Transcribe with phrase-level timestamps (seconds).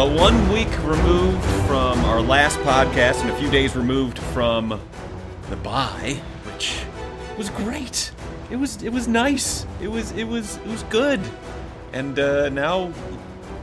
[0.00, 4.80] One week removed from our last podcast and a few days removed from
[5.50, 6.82] the bye, which
[7.36, 8.10] was great.
[8.50, 9.66] It was it was nice.
[9.78, 11.20] It was it was it was good.
[11.92, 12.92] And uh, now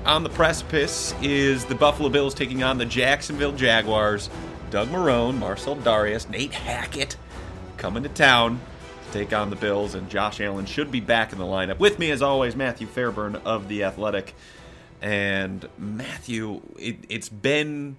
[0.06, 4.30] on the precipice is the Buffalo Bills taking on the Jacksonville Jaguars.
[4.70, 7.18] Doug Marrone, Marcell Dareus, Nate Hackett
[7.78, 8.62] coming to town
[9.08, 11.80] to take on the Bills, and Josh Allen should be back in the lineup.
[11.80, 14.36] With me, as always, Matthew Fairburn of The Athletic.
[15.02, 17.98] And Matthew, it, it's been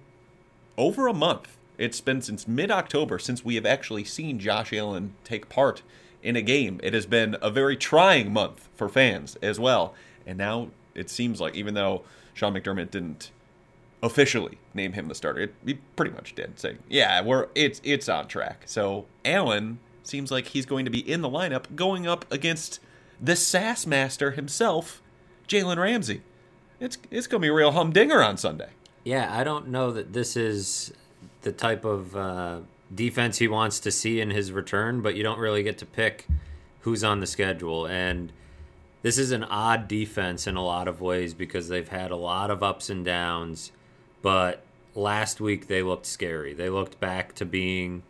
[0.77, 1.57] over a month.
[1.77, 5.81] It's been since mid October since we have actually seen Josh Allen take part
[6.21, 6.79] in a game.
[6.83, 9.93] It has been a very trying month for fans as well.
[10.25, 13.31] And now it seems like, even though Sean McDermott didn't
[14.01, 15.41] officially name him the starter.
[15.41, 20.31] It, he pretty much did, saying, "Yeah, we're it's it's on track." So Allen seems
[20.31, 22.79] like he's going to be in the lineup, going up against
[23.21, 25.01] the Sass Master himself,
[25.47, 26.21] Jalen Ramsey.
[26.79, 28.69] It's it's to be a real humdinger on Sunday.
[29.03, 30.93] Yeah, I don't know that this is
[31.41, 32.59] the type of uh,
[32.93, 36.27] defense he wants to see in his return, but you don't really get to pick
[36.81, 38.31] who's on the schedule and.
[39.01, 42.51] This is an odd defense in a lot of ways because they've had a lot
[42.51, 43.71] of ups and downs
[44.21, 44.63] but
[44.95, 46.53] last week they looked scary.
[46.53, 48.03] They looked back to being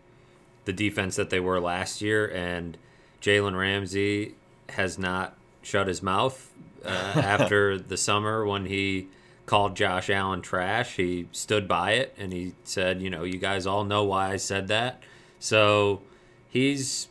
[0.65, 2.77] the defense that they were last year, and
[3.21, 4.35] Jalen Ramsey
[4.69, 6.51] has not shut his mouth
[6.85, 9.07] uh, after the summer when he
[9.45, 10.95] called Josh Allen trash.
[10.95, 14.37] He stood by it and he said, "You know, you guys all know why I
[14.37, 15.01] said that."
[15.39, 16.01] So
[16.47, 17.07] he's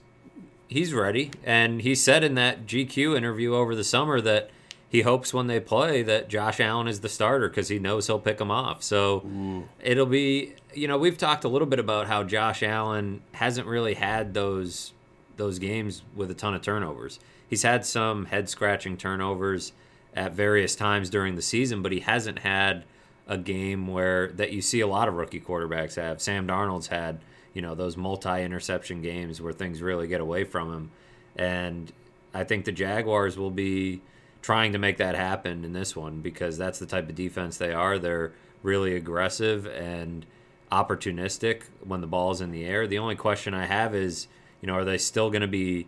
[0.68, 4.50] he's ready, and he said in that GQ interview over the summer that
[4.88, 8.18] he hopes when they play that Josh Allen is the starter because he knows he'll
[8.18, 8.82] pick him off.
[8.82, 9.68] So Ooh.
[9.82, 13.94] it'll be, you know, we've talked a little bit about how Josh Allen hasn't really
[13.94, 14.92] had those
[15.36, 17.20] those games with a ton of turnovers.
[17.48, 19.72] He's had some head scratching turnovers
[20.14, 22.84] at various times during the season, but he hasn't had
[23.26, 26.20] a game where that you see a lot of rookie quarterbacks have.
[26.20, 27.20] Sam Darnold's had,
[27.52, 30.90] you know, those multi interception games where things really get away from him.
[31.36, 31.92] And
[32.34, 34.02] I think the Jaguars will be
[34.42, 37.72] trying to make that happen in this one because that's the type of defense they
[37.72, 37.98] are.
[37.98, 38.32] They're
[38.62, 40.24] really aggressive and
[40.70, 42.86] opportunistic when the ball's in the air.
[42.86, 44.26] The only question I have is,
[44.60, 45.86] you know, are they still going to be,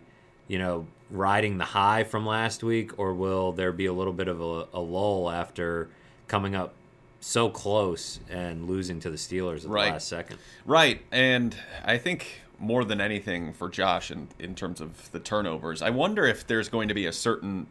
[0.51, 4.27] you know, riding the high from last week, or will there be a little bit
[4.27, 5.87] of a, a lull after
[6.27, 6.73] coming up
[7.21, 9.85] so close and losing to the Steelers at right.
[9.85, 10.39] the last second?
[10.65, 15.81] Right, and I think more than anything for Josh in in terms of the turnovers,
[15.81, 17.67] I wonder if there's going to be a certain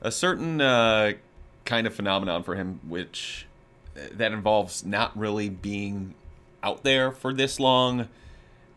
[0.00, 1.12] a certain uh,
[1.64, 3.46] kind of phenomenon for him, which
[3.94, 6.16] that involves not really being
[6.64, 8.08] out there for this long.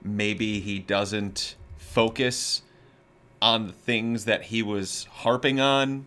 [0.04, 2.62] Maybe he doesn't focus
[3.42, 6.06] on the things that he was harping on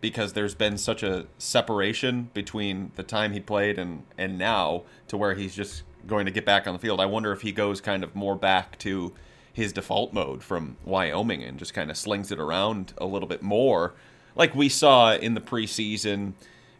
[0.00, 5.16] because there's been such a separation between the time he played and and now to
[5.16, 7.00] where he's just going to get back on the field.
[7.00, 9.12] I wonder if he goes kind of more back to
[9.52, 13.42] his default mode from Wyoming and just kind of slings it around a little bit
[13.42, 13.92] more
[14.34, 16.32] like we saw in the preseason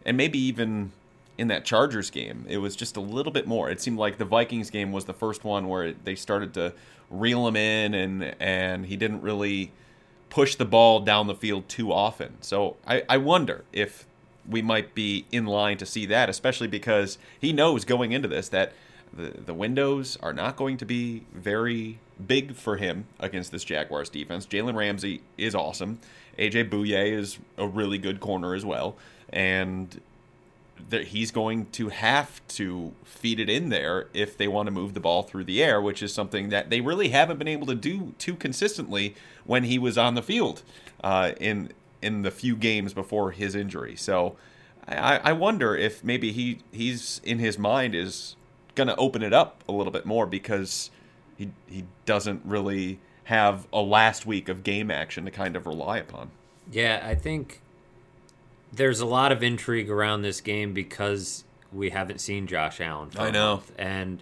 [0.05, 0.91] and maybe even
[1.37, 2.45] in that Chargers game.
[2.47, 3.69] It was just a little bit more.
[3.69, 6.73] It seemed like the Vikings game was the first one where they started to
[7.09, 9.71] reel him in and and he didn't really
[10.33, 12.33] push the ball down the field too often.
[12.41, 14.07] So I, I wonder if
[14.49, 18.49] we might be in line to see that, especially because he knows going into this
[18.49, 18.73] that
[19.15, 24.09] the, the windows are not going to be very big for him against this Jaguars
[24.09, 24.47] defense.
[24.47, 25.99] Jalen Ramsey is awesome.
[26.39, 28.95] AJ Bouye is a really good corner as well,
[29.31, 30.01] and
[30.89, 34.93] that he's going to have to feed it in there if they want to move
[34.93, 37.75] the ball through the air, which is something that they really haven't been able to
[37.75, 40.63] do too consistently when he was on the field
[41.03, 43.95] uh, in in the few games before his injury.
[43.95, 44.35] So
[44.87, 48.35] I, I wonder if maybe he he's in his mind is
[48.75, 50.91] going to open it up a little bit more because
[51.37, 55.97] he he doesn't really have a last week of game action to kind of rely
[55.97, 56.31] upon.
[56.71, 57.61] Yeah, I think
[58.73, 63.09] there's a lot of intrigue around this game because we haven't seen Josh Allen.
[63.17, 64.21] I know, and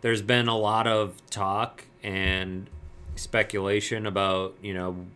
[0.00, 2.68] there's been a lot of talk and
[3.14, 5.06] speculation about you know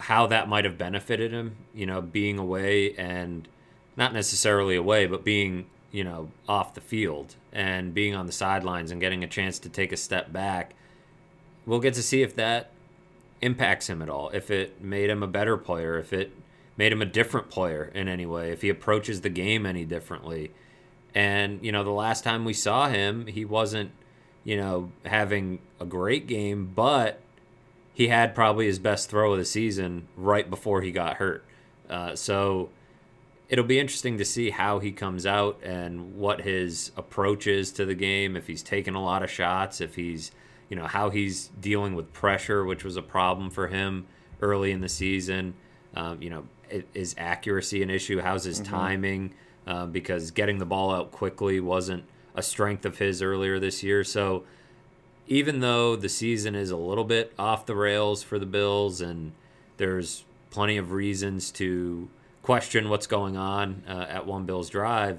[0.00, 1.56] how that might have benefited him.
[1.74, 3.48] You know, being away and
[3.96, 8.90] not necessarily away, but being you know off the field and being on the sidelines
[8.90, 10.74] and getting a chance to take a step back
[11.68, 12.70] we'll get to see if that
[13.42, 14.30] impacts him at all.
[14.30, 16.32] If it made him a better player, if it
[16.78, 20.52] made him a different player in any way, if he approaches the game any differently.
[21.14, 23.90] And, you know, the last time we saw him, he wasn't,
[24.44, 27.20] you know, having a great game, but
[27.92, 31.44] he had probably his best throw of the season right before he got hurt.
[31.90, 32.68] Uh, so
[33.48, 37.84] it'll be interesting to see how he comes out and what his approach is to
[37.84, 38.36] the game.
[38.36, 40.30] If he's taking a lot of shots, if he's,
[40.68, 44.06] you know, how he's dealing with pressure, which was a problem for him
[44.40, 45.54] early in the season.
[45.96, 46.44] Um, you know,
[46.94, 48.20] is accuracy an issue?
[48.20, 48.74] How's his mm-hmm.
[48.74, 49.34] timing?
[49.66, 52.04] Uh, because getting the ball out quickly wasn't
[52.34, 54.02] a strength of his earlier this year.
[54.02, 54.44] So
[55.26, 59.32] even though the season is a little bit off the rails for the Bills and
[59.76, 62.08] there's plenty of reasons to
[62.42, 65.18] question what's going on uh, at One Bills Drive,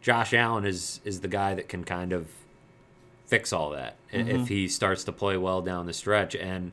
[0.00, 2.28] Josh Allen is is the guy that can kind of
[3.26, 4.28] fix all that mm-hmm.
[4.28, 6.36] if he starts to play well down the stretch.
[6.36, 6.72] And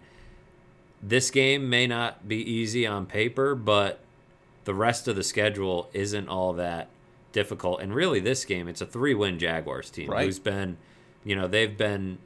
[1.01, 3.99] this game may not be easy on paper, but
[4.65, 6.89] the rest of the schedule isn't all that
[7.31, 7.81] difficult.
[7.81, 10.25] And really, this game, it's a three win Jaguars team right.
[10.25, 10.77] who's been,
[11.23, 12.17] you know, they've been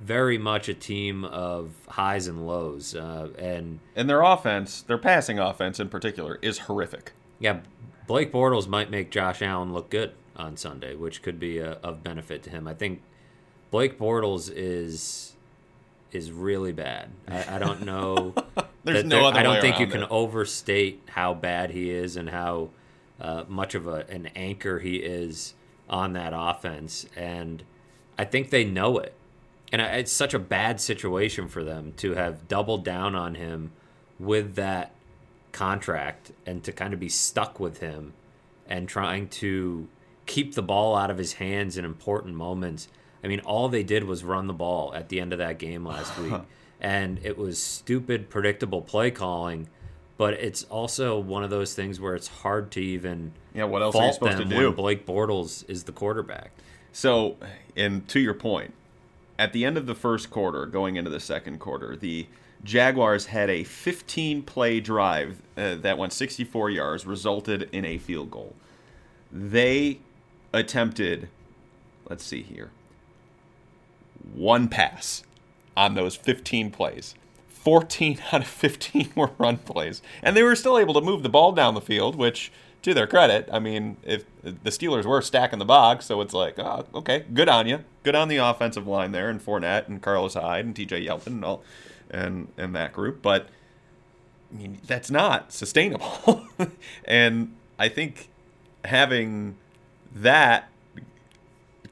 [0.00, 2.94] very much a team of highs and lows.
[2.94, 7.12] Uh, and and their offense, their passing offense in particular, is horrific.
[7.38, 7.60] Yeah,
[8.06, 12.02] Blake Bortles might make Josh Allen look good on Sunday, which could be a, of
[12.02, 12.66] benefit to him.
[12.68, 13.02] I think
[13.70, 15.35] Blake Bortles is
[16.12, 17.10] is really bad.
[17.28, 18.34] I, I don't know.
[18.84, 19.38] There's no other.
[19.38, 20.10] I don't think you can it.
[20.10, 22.70] overstate how bad he is and how
[23.20, 25.54] uh, much of a, an anchor he is
[25.88, 27.06] on that offense.
[27.16, 27.62] And
[28.18, 29.14] I think they know it.
[29.72, 33.72] And it's such a bad situation for them to have doubled down on him
[34.18, 34.92] with that
[35.52, 38.12] contract and to kind of be stuck with him
[38.68, 39.88] and trying to
[40.26, 42.88] keep the ball out of his hands in important moments
[43.26, 45.84] I mean, all they did was run the ball at the end of that game
[45.84, 46.32] last week.
[46.80, 49.68] and it was stupid, predictable play calling.
[50.16, 53.64] But it's also one of those things where it's hard to even yeah.
[53.64, 54.70] What else are you supposed to do?
[54.70, 56.52] Blake Bortles is the quarterback.
[56.92, 57.36] So,
[57.76, 58.72] and to your point,
[59.40, 62.28] at the end of the first quarter, going into the second quarter, the
[62.62, 68.30] Jaguars had a 15 play drive uh, that went 64 yards, resulted in a field
[68.30, 68.54] goal.
[69.32, 69.98] They
[70.54, 71.28] attempted,
[72.08, 72.70] let's see here,
[74.34, 75.22] one pass
[75.76, 77.14] on those 15 plays.
[77.48, 80.02] 14 out of 15 were run plays.
[80.22, 82.52] And they were still able to move the ball down the field, which,
[82.82, 86.58] to their credit, I mean, if the Steelers were stacking the box, so it's like,
[86.58, 87.84] oh, okay, good on you.
[88.04, 91.44] Good on the offensive line there, and Fournette and Carlos Hyde and TJ Yeldon and
[91.44, 91.64] all,
[92.10, 93.22] and, and that group.
[93.22, 93.48] But,
[94.52, 96.46] I mean, that's not sustainable.
[97.04, 98.28] and I think
[98.84, 99.56] having
[100.14, 100.68] that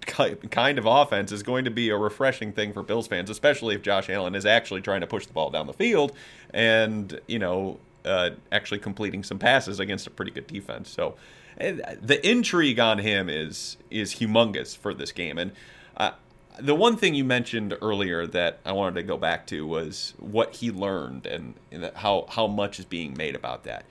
[0.06, 3.82] kind of offense is going to be a refreshing thing for Bills fans, especially if
[3.82, 6.12] Josh Allen is actually trying to push the ball down the field
[6.52, 10.90] and, you know, uh, actually completing some passes against a pretty good defense.
[10.90, 11.16] So
[11.56, 15.38] the intrigue on him is is humongous for this game.
[15.38, 15.52] And
[15.96, 16.12] uh,
[16.58, 20.56] the one thing you mentioned earlier that I wanted to go back to was what
[20.56, 23.84] he learned and, and how how much is being made about that.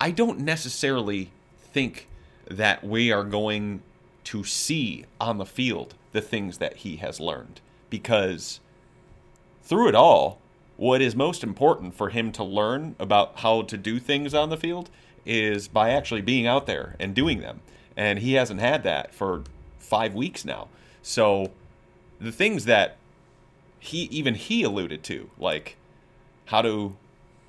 [0.00, 2.08] I don't necessarily think
[2.48, 3.82] that we are going
[4.30, 7.60] to see on the field the things that he has learned.
[7.88, 8.60] Because
[9.64, 10.38] through it all,
[10.76, 14.56] what is most important for him to learn about how to do things on the
[14.56, 14.88] field
[15.26, 17.60] is by actually being out there and doing them.
[17.96, 19.42] And he hasn't had that for
[19.80, 20.68] five weeks now.
[21.02, 21.50] So
[22.20, 22.98] the things that
[23.80, 25.76] he even he alluded to, like
[26.44, 26.94] how to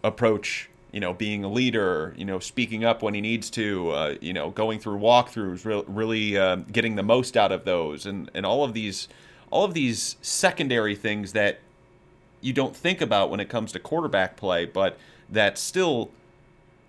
[0.03, 4.15] approach you know, being a leader, you know, speaking up when he needs to, uh,
[4.19, 8.29] you know, going through walkthroughs, re- really uh, getting the most out of those, and
[8.33, 9.07] and all of these,
[9.50, 11.60] all of these secondary things that
[12.41, 14.98] you don't think about when it comes to quarterback play, but
[15.29, 16.12] that's still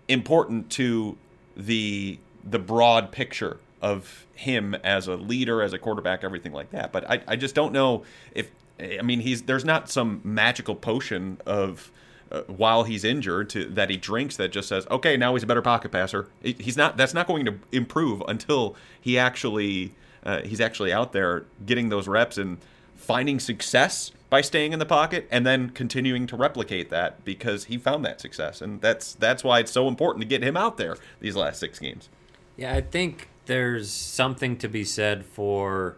[0.09, 1.17] important to
[1.57, 6.93] the the broad picture of him as a leader, as a quarterback, everything like that.
[6.93, 8.05] But I, I just don't know
[8.35, 11.91] if I mean he's there's not some magical potion of
[12.33, 15.47] uh, while he's injured to that he drinks that just says, okay, now he's a
[15.47, 16.29] better pocket passer.
[16.43, 16.97] He's not.
[16.97, 22.09] That's not going to improve until he actually uh, he's actually out there getting those
[22.09, 22.59] reps and
[22.97, 27.77] finding success by staying in the pocket and then continuing to replicate that because he
[27.77, 30.97] found that success and that's that's why it's so important to get him out there
[31.21, 32.09] these last six games.
[32.57, 35.97] Yeah, I think there's something to be said for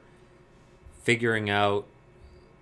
[1.03, 1.87] figuring out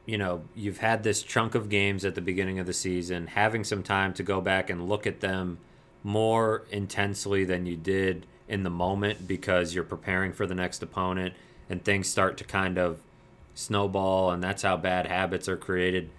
[0.05, 3.63] you know, you've had this chunk of games at the beginning of the season, having
[3.65, 5.59] some time to go back and look at them
[6.03, 11.35] more intensely than you did in the moment because you're preparing for the next opponent
[11.71, 13.01] and things start to kind of
[13.55, 16.11] snowball and that's how bad habits are created.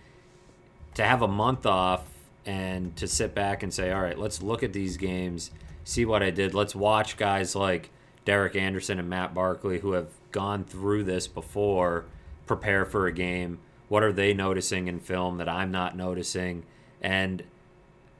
[0.95, 2.05] To have a month off
[2.45, 5.51] and to sit back and say, all right, let's look at these games,
[5.83, 6.53] see what I did.
[6.53, 7.89] Let's watch guys like
[8.23, 12.05] Derek Anderson and Matt Barkley who have gone through this before
[12.45, 13.59] prepare for a game
[13.93, 16.63] what are they noticing in film that I'm not noticing?
[16.99, 17.43] And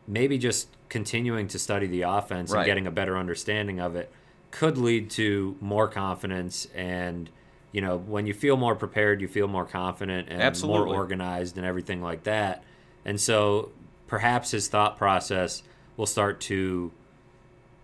[0.08, 2.60] maybe just continuing to study the offense right.
[2.60, 4.12] and getting a better understanding of it
[4.52, 7.28] could lead to more confidence and
[7.72, 10.86] you know when you feel more prepared you feel more confident and Absolutely.
[10.86, 12.64] more organized and everything like that
[13.04, 13.72] and so
[14.06, 15.64] perhaps his thought process
[15.98, 16.92] will start to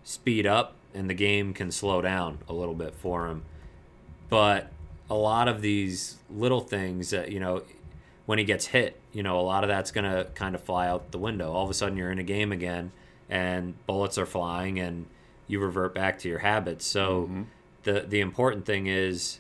[0.04, 3.42] speed up and the game can slow down a little bit for him
[4.30, 4.72] but
[5.10, 7.64] a lot of these little things that you know
[8.30, 10.88] when he gets hit you know a lot of that's going to kind of fly
[10.88, 11.52] out the window.
[11.52, 12.92] All of a sudden you're in a game again
[13.28, 15.08] and bullets are flying and
[15.48, 16.86] you revert back to your habits.
[16.86, 17.42] So mm-hmm.
[17.84, 19.40] the the important thing is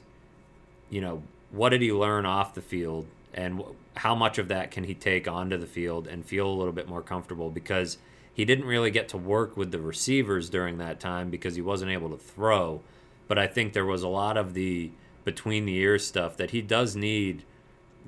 [0.89, 3.62] you know what did he learn off the field and
[3.96, 6.88] how much of that can he take onto the field and feel a little bit
[6.88, 7.51] more comfortable?
[7.51, 8.00] Because
[8.34, 11.91] he didn't really get to work with the receivers during that time because he wasn't
[11.91, 12.81] able to throw
[13.27, 14.91] but I think there was a lot of the
[15.24, 17.46] between the ears stuff that he does need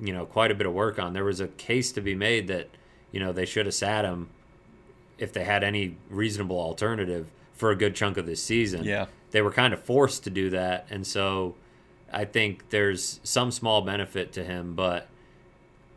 [0.00, 2.48] you know quite a bit of work on there was a case to be made
[2.48, 2.68] that
[3.10, 4.28] you know they should have sat him
[5.18, 9.06] if they had any reasonable alternative for a good chunk of this season Yeah.
[9.30, 11.54] they were kind of forced to do that and so
[12.12, 15.08] i think there's some small benefit to him but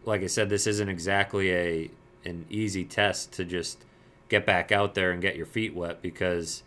[0.06, 1.90] like i said this isn't exactly a
[2.26, 3.84] an easy test to just
[4.30, 6.64] get back out there and get your feet wet because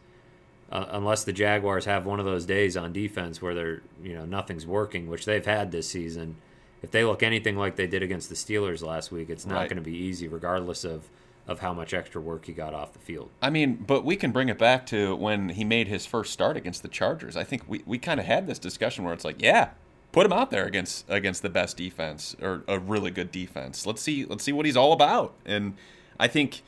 [0.71, 4.25] uh, unless the jaguars have one of those days on defense where they're you know
[4.25, 6.37] nothing's working which they've had this season
[6.83, 9.69] if they look anything like they did against the steelers last week it's not Right.
[9.69, 11.09] going to be easy regardless of
[11.47, 14.33] of how much extra work he got off the field I mean, but we can
[14.33, 17.39] bring it back to when he made his first start against the Chargers.
[17.39, 19.71] I think we, we kind of had this discussion where it's like, yeah,
[20.13, 23.87] put him out there against against the best defense or a really good defense.
[23.87, 25.33] Let's see let's see what he's all about.
[25.47, 25.75] And
[26.21, 26.61] I think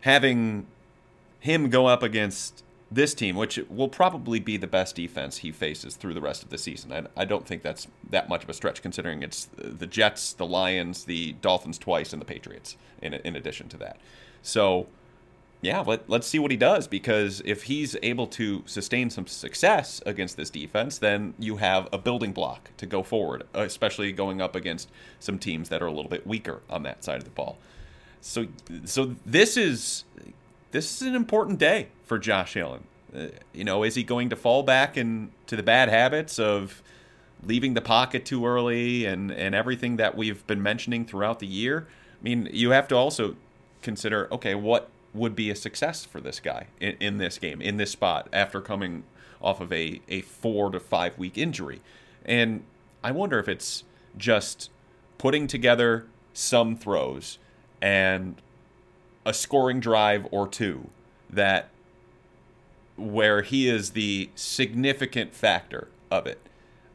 [0.00, 0.66] having
[1.40, 5.96] him go up against this team, which will probably be the best defense he faces
[5.96, 6.92] through the rest of the season.
[6.92, 10.46] I, I don't think that's that much of a stretch considering it's the Jets, the
[10.46, 13.98] Lions, the Dolphins twice, and the Patriots in, in addition to that.
[14.42, 14.86] So,
[15.62, 20.00] yeah, let, let's see what he does because if he's able to sustain some success
[20.06, 24.54] against this defense, then you have a building block to go forward, especially going up
[24.54, 27.58] against some teams that are a little bit weaker on that side of the ball.
[28.20, 28.46] So,
[28.84, 30.04] so this is
[30.70, 32.84] this is an important day for Josh Allen.
[33.14, 36.82] Uh, you know, is he going to fall back into the bad habits of
[37.42, 41.86] leaving the pocket too early and and everything that we've been mentioning throughout the year?
[42.20, 43.36] I mean, you have to also
[43.82, 47.76] consider okay, what would be a success for this guy in, in this game, in
[47.76, 49.04] this spot, after coming
[49.40, 51.80] off of a, a four to five week injury.
[52.24, 52.64] And
[53.02, 53.84] I wonder if it's
[54.16, 54.70] just
[55.18, 57.38] putting together some throws
[57.80, 58.40] and
[59.26, 60.88] a scoring drive or two
[61.28, 61.68] that
[62.96, 66.40] where he is the significant factor of it.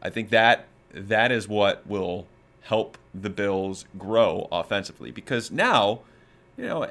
[0.02, 2.26] I think that that is what will
[2.62, 6.00] help the Bills grow offensively because now,
[6.58, 6.90] you know,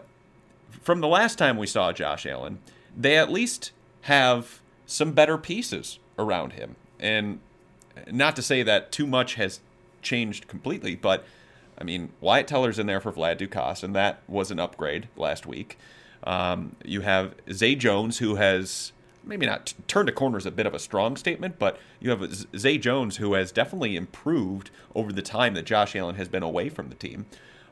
[0.82, 2.58] from the last time we saw Josh Allen,
[2.96, 6.76] they at least have some better pieces around him.
[6.98, 7.40] And
[8.10, 9.60] not to say that too much has
[10.02, 11.24] changed completely, but
[11.80, 15.46] I mean, Wyatt Teller's in there for Vlad Ducasse, and that was an upgrade last
[15.46, 15.78] week.
[16.24, 18.92] Um, you have Zay Jones, who has
[19.24, 22.10] maybe not t- turned a corner is a bit of a strong statement, but you
[22.10, 26.28] have Z- Zay Jones, who has definitely improved over the time that Josh Allen has
[26.28, 27.26] been away from the team,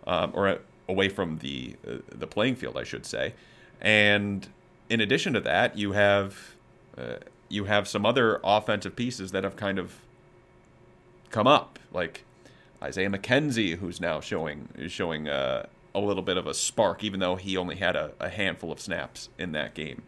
[0.06, 3.34] um, or uh, away from the uh, the playing field, I should say.
[3.80, 4.48] And
[4.88, 6.54] in addition to that, you have
[6.96, 7.16] uh,
[7.48, 9.96] you have some other offensive pieces that have kind of
[11.30, 12.24] come up, like
[12.82, 17.36] Isaiah McKenzie, who's now showing showing uh, a little bit of a spark, even though
[17.36, 20.02] he only had a, a handful of snaps in that game.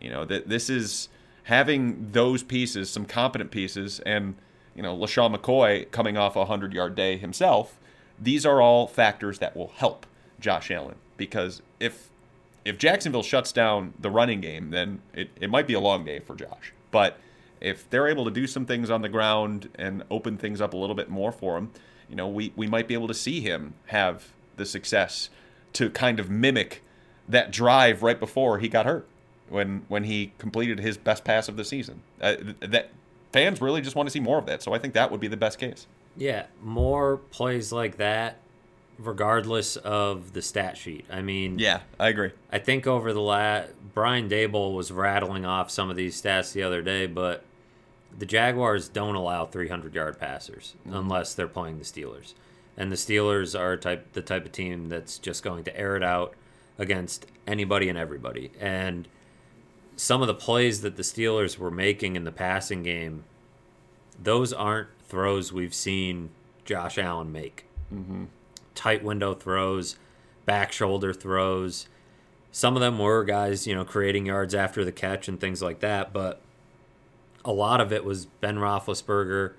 [0.00, 1.08] You know that this is
[1.44, 4.36] having those pieces, some competent pieces, and
[4.74, 7.78] you know LeSean McCoy coming off a hundred yard day himself.
[8.18, 10.06] These are all factors that will help
[10.38, 12.10] Josh Allen because if
[12.64, 16.20] if Jacksonville shuts down the running game, then it, it might be a long day
[16.20, 16.72] for Josh.
[16.92, 17.18] But
[17.60, 20.76] if they're able to do some things on the ground and open things up a
[20.76, 21.70] little bit more for him,
[22.12, 25.30] you know, we, we might be able to see him have the success
[25.72, 26.82] to kind of mimic
[27.26, 29.08] that drive right before he got hurt
[29.48, 32.02] when when he completed his best pass of the season.
[32.20, 32.90] Uh, that
[33.32, 34.62] fans really just want to see more of that.
[34.62, 35.86] So I think that would be the best case.
[36.14, 38.36] Yeah, more plays like that,
[38.98, 41.06] regardless of the stat sheet.
[41.10, 42.32] I mean, Yeah, I agree.
[42.52, 46.62] I think over the last, Brian Daboll was rattling off some of these stats the
[46.62, 47.42] other day, but
[48.16, 52.34] the Jaguars don't allow 300 yard passers unless they're playing the Steelers,
[52.76, 56.02] and the Steelers are type the type of team that's just going to air it
[56.02, 56.34] out
[56.78, 58.50] against anybody and everybody.
[58.60, 59.08] And
[59.96, 63.24] some of the plays that the Steelers were making in the passing game,
[64.20, 66.30] those aren't throws we've seen
[66.64, 67.66] Josh Allen make.
[67.92, 68.24] Mm-hmm.
[68.74, 69.96] Tight window throws,
[70.46, 71.88] back shoulder throws.
[72.50, 75.80] Some of them were guys, you know, creating yards after the catch and things like
[75.80, 76.12] that.
[76.12, 76.40] But
[77.44, 79.54] a lot of it was Ben Roethlisberger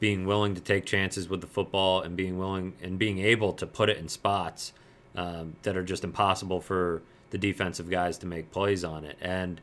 [0.00, 3.66] being willing to take chances with the football and being willing and being able to
[3.66, 4.72] put it in spots
[5.16, 9.16] um, that are just impossible for the defensive guys to make plays on it.
[9.20, 9.60] And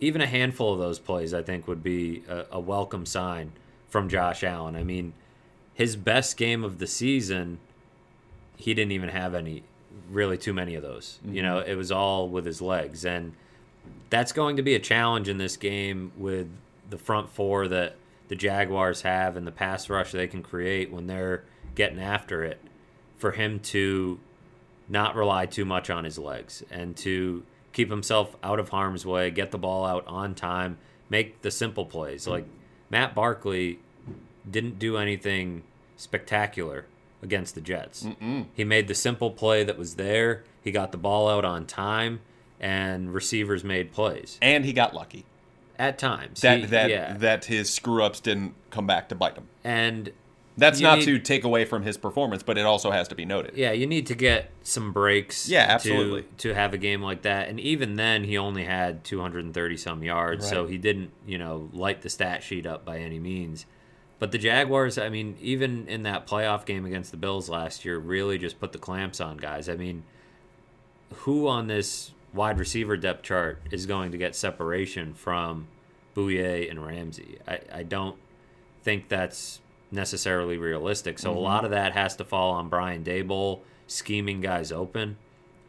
[0.00, 3.52] even a handful of those plays, I think, would be a, a welcome sign
[3.88, 4.76] from Josh Allen.
[4.76, 5.14] I mean,
[5.74, 7.58] his best game of the season,
[8.56, 9.64] he didn't even have any,
[10.10, 11.18] really too many of those.
[11.24, 11.34] Mm-hmm.
[11.34, 13.04] You know, it was all with his legs.
[13.04, 13.32] And
[14.10, 16.48] that's going to be a challenge in this game with
[16.90, 17.96] the front four that
[18.28, 22.60] the Jaguars have and the pass rush they can create when they're getting after it
[23.16, 24.18] for him to
[24.88, 27.42] not rely too much on his legs and to
[27.72, 30.78] keep himself out of harm's way, get the ball out on time,
[31.10, 32.26] make the simple plays.
[32.26, 32.46] Like
[32.90, 33.78] Matt Barkley
[34.50, 35.62] didn't do anything
[35.96, 36.86] spectacular
[37.22, 38.04] against the Jets.
[38.04, 38.46] Mm-mm.
[38.54, 40.44] He made the simple play that was there.
[40.62, 42.20] He got the ball out on time,
[42.60, 44.38] and receivers made plays.
[44.42, 45.24] And he got lucky
[45.78, 46.40] at times.
[46.40, 47.16] That he, that yeah.
[47.18, 49.48] that his screw ups didn't come back to bite him.
[49.64, 50.12] And
[50.58, 53.24] that's not need, to take away from his performance, but it also has to be
[53.24, 53.56] noted.
[53.56, 55.48] Yeah, you need to get some breaks.
[55.48, 56.22] Yeah, absolutely.
[56.22, 60.02] To, to have a game like that, and even then, he only had 230 some
[60.02, 60.50] yards, right.
[60.50, 63.66] so he didn't, you know, light the stat sheet up by any means.
[64.18, 67.98] But the Jaguars, I mean, even in that playoff game against the Bills last year,
[67.98, 69.68] really just put the clamps on guys.
[69.68, 70.02] I mean,
[71.18, 75.68] who on this wide receiver depth chart is going to get separation from
[76.14, 77.38] Bouye and Ramsey?
[77.46, 78.16] I, I don't
[78.82, 81.18] think that's necessarily realistic.
[81.18, 81.38] So mm-hmm.
[81.38, 85.16] a lot of that has to fall on Brian Daboll scheming guys open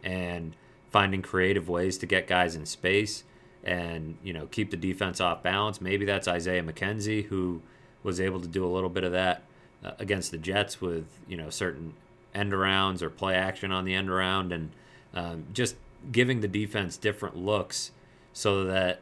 [0.04, 0.56] and
[0.92, 3.24] finding creative ways to get guys in space
[3.63, 5.82] and you know keep the defense off balance.
[5.82, 7.62] Maybe that's Isaiah McKenzie who
[8.03, 9.44] was able to do a little bit of that
[9.83, 11.94] uh, against the Jets with you know certain
[12.33, 14.72] end arounds or play action on the end around and
[15.14, 15.75] um, just
[16.12, 17.92] giving the defense different looks
[18.33, 19.01] so that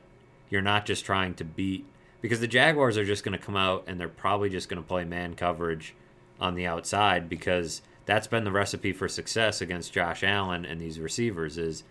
[0.49, 1.86] you're not just trying to beat
[2.21, 4.88] because the Jaguars are just going to come out and they're probably just going to
[4.88, 5.93] play man coverage
[6.39, 10.99] on the outside because that's been the recipe for success against Josh Allen and these
[10.99, 11.83] receivers is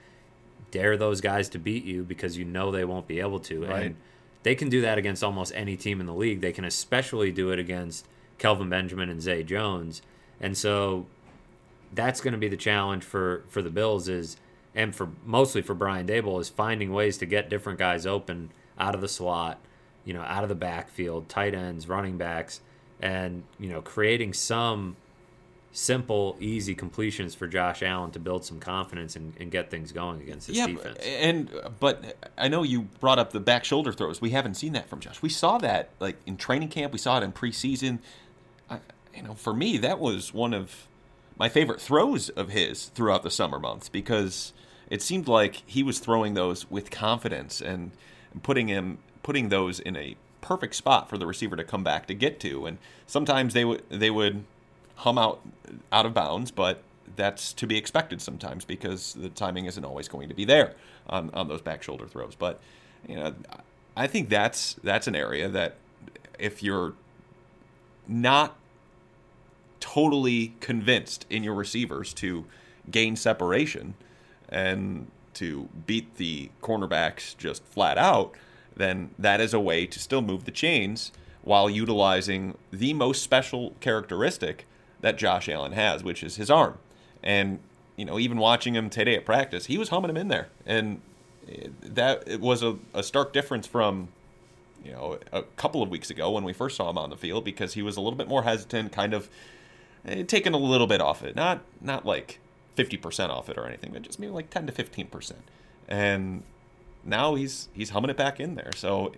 [0.70, 3.64] dare those guys to beat you because you know they won't be able to.
[3.64, 3.86] Right.
[3.86, 3.96] And
[4.42, 6.40] they can do that against almost any team in the league.
[6.40, 8.06] They can especially do it against
[8.38, 10.02] Kelvin Benjamin and Zay Jones.
[10.40, 11.06] And so
[11.92, 14.36] that's going to be the challenge for for the Bills is
[14.76, 18.94] and for mostly for Brian Daboll is finding ways to get different guys open out
[18.94, 19.58] of the slot
[20.06, 22.60] you know, out of the backfield, tight ends, running backs,
[23.02, 24.96] and you know, creating some
[25.72, 30.22] simple, easy completions for Josh Allen to build some confidence and, and get things going
[30.22, 30.98] against his yeah, defense.
[31.00, 34.20] And but I know you brought up the back shoulder throws.
[34.20, 35.20] We haven't seen that from Josh.
[35.20, 36.92] We saw that like in training camp.
[36.92, 37.98] We saw it in preseason.
[38.70, 38.78] I,
[39.14, 40.86] you know, for me, that was one of
[41.36, 44.52] my favorite throws of his throughout the summer months because
[44.90, 47.90] it seemed like he was throwing those with confidence and
[48.42, 52.14] putting him putting those in a perfect spot for the receiver to come back to
[52.14, 52.66] get to.
[52.66, 54.44] And sometimes they would they would
[54.96, 55.40] hum out
[55.90, 56.82] out of bounds, but
[57.16, 60.74] that's to be expected sometimes because the timing isn't always going to be there
[61.08, 62.34] on, on those back shoulder throws.
[62.34, 62.60] But
[63.08, 63.34] you know,
[63.96, 65.76] I think that's that's an area that
[66.38, 66.94] if you're
[68.06, 68.56] not
[69.80, 72.44] totally convinced in your receivers to
[72.90, 73.94] gain separation
[74.48, 78.32] and to beat the cornerbacks just flat out,
[78.74, 83.74] then that is a way to still move the chains while utilizing the most special
[83.80, 84.66] characteristic
[85.00, 86.78] that Josh Allen has, which is his arm.
[87.22, 87.60] And
[87.96, 91.00] you know, even watching him today at practice, he was humming him in there, and
[91.80, 94.08] that was a, a stark difference from
[94.84, 97.44] you know a couple of weeks ago when we first saw him on the field
[97.44, 99.28] because he was a little bit more hesitant, kind of
[100.04, 102.40] eh, taking a little bit off it, not not like
[102.76, 105.42] fifty percent off it or anything, but just maybe like ten to fifteen percent.
[105.88, 106.44] And
[107.04, 108.70] now he's he's humming it back in there.
[108.76, 109.12] So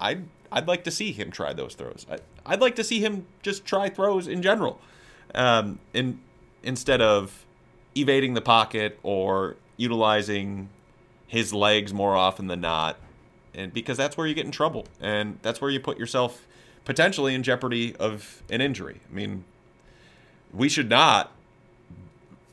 [0.00, 2.06] I'd I'd like to see him try those throws.
[2.10, 4.80] I, I'd like to see him just try throws in general,
[5.34, 6.20] um, in
[6.62, 7.44] instead of
[7.94, 10.68] evading the pocket or utilizing
[11.26, 12.96] his legs more often than not,
[13.54, 16.46] and because that's where you get in trouble, and that's where you put yourself
[16.84, 19.00] potentially in jeopardy of an injury.
[19.10, 19.44] I mean,
[20.54, 21.30] we should not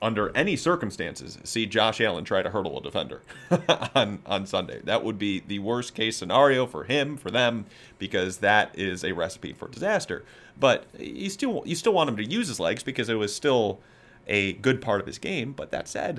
[0.05, 3.23] under any circumstances, see Josh Allen try to hurdle a defender
[3.95, 4.79] on on Sunday.
[4.83, 7.65] That would be the worst case scenario for him, for them,
[7.97, 10.23] because that is a recipe for disaster.
[10.59, 13.79] But you still you still want him to use his legs because it was still
[14.27, 15.53] a good part of his game.
[15.53, 16.17] But that said,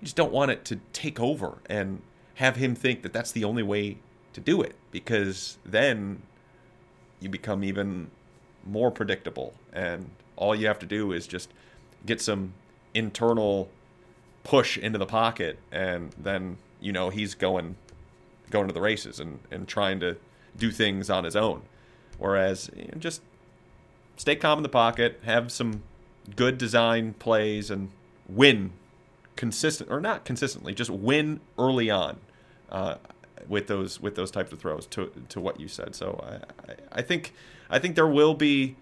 [0.00, 2.02] you just don't want it to take over and
[2.34, 3.98] have him think that that's the only way
[4.32, 6.22] to do it because then
[7.20, 8.10] you become even
[8.66, 11.50] more predictable and all you have to do is just
[12.04, 12.54] get some
[12.94, 13.68] internal
[14.44, 17.76] push into the pocket, and then you know he's going
[18.50, 20.16] going to the races and, and trying to
[20.56, 21.62] do things on his own.
[22.18, 23.22] Whereas you know, just
[24.16, 25.82] stay calm in the pocket, have some
[26.36, 27.90] good design plays, and
[28.28, 28.72] win
[29.36, 32.18] consistent or not consistently, just win early on
[32.70, 32.96] uh,
[33.48, 34.86] with those with those types of throws.
[34.88, 37.34] To to what you said, so I, I I think
[37.70, 38.76] I think there will be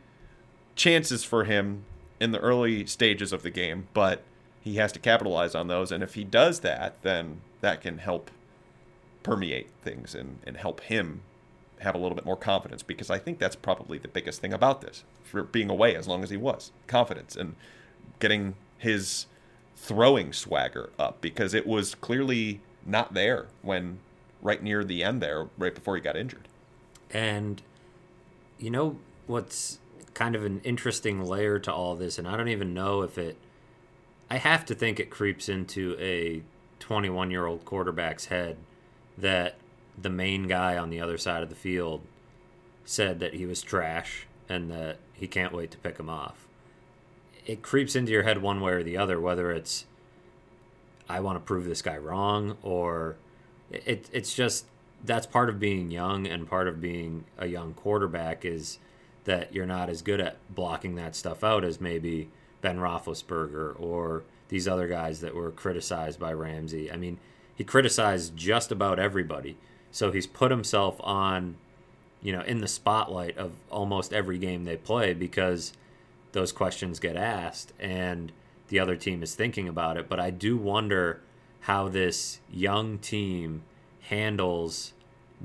[0.75, 1.85] chances for him
[2.21, 4.23] in the early stages of the game, but
[4.61, 5.91] he has to capitalize on those.
[5.91, 8.31] And if he does that, then that can help
[9.23, 11.23] permeate things and, and help him
[11.81, 14.83] have a little bit more confidence because I think that's probably the biggest thing about
[14.83, 17.55] this for being away as long as he was confidence and
[18.19, 19.27] getting his
[19.77, 23.99] throwing swagger up because it was clearly not there when
[24.43, 26.49] right near the end there right before he got injured.
[27.11, 27.63] And
[28.59, 29.79] you know what's
[30.15, 33.37] kind of an interesting layer to all this and I don't even know if it
[34.31, 36.43] I have to think it creeps into a
[36.79, 38.57] 21 year old quarterback's head
[39.19, 39.57] that
[40.01, 42.03] the main guy on the other side of the field
[42.85, 46.47] said that he was trash and that he can't wait to pick him off.
[47.47, 49.87] It creeps into your head one way or the other, whether it's
[51.09, 53.17] I want to prove this guy wrong or
[53.71, 54.67] it, it's just
[55.05, 58.79] that's part of being young and part of being a young quarterback is
[59.25, 62.31] that you're not as good at blocking that stuff out as maybe
[62.61, 66.91] Ben Roethlisberger or these other guys that were criticized by Ramsey.
[66.91, 67.19] I mean,
[67.55, 69.57] he criticized just about everybody,
[69.91, 71.57] so he's put himself on,
[72.23, 75.73] you know, in the spotlight of almost every game they play because
[76.33, 78.33] those questions get asked and
[78.69, 80.09] the other team is thinking about it.
[80.09, 81.21] But I do wonder
[81.61, 83.63] how this young team
[84.03, 84.93] handles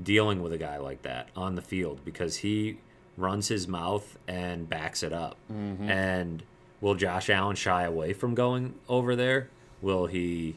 [0.00, 2.78] dealing with a guy like that on the field because he
[3.16, 5.36] runs his mouth and backs it up.
[5.52, 5.88] Mm-hmm.
[5.88, 6.42] And
[6.80, 9.48] will Josh Allen shy away from going over there?
[9.80, 10.56] Will he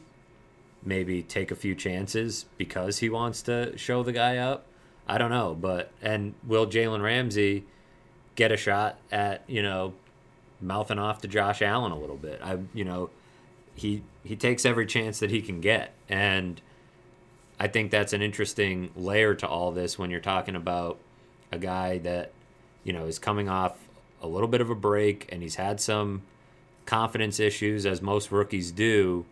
[0.82, 4.66] maybe take a few chances because he wants to show the guy up?
[5.06, 7.64] I don't know, but and will Jalen Ramsey
[8.36, 9.94] get a shot at you know
[10.60, 12.40] mouthing off to Josh Allen a little bit?
[12.42, 13.10] I you know
[13.74, 16.60] he he takes every chance that he can get, and
[17.58, 20.98] I think that's an interesting layer to all this when you're talking about
[21.50, 22.32] a guy that
[22.84, 23.88] you know is coming off
[24.22, 26.22] a little bit of a break and he's had some
[26.86, 29.24] confidence issues as most rookies do